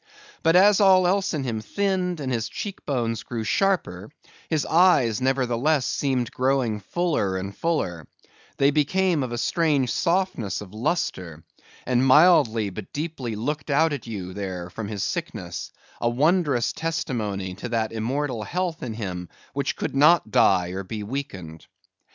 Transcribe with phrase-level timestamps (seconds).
[0.41, 4.09] But as all else in him thinned, and his cheek bones grew sharper,
[4.49, 8.07] his eyes, nevertheless, seemed growing fuller and fuller;
[8.57, 11.43] they became of a strange softness of lustre;
[11.85, 15.71] and mildly but deeply looked out at you there from his sickness,
[16.01, 21.03] a wondrous testimony to that immortal health in him which could not die, or be
[21.03, 21.67] weakened.